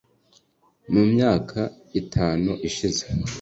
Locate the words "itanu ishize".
2.01-3.03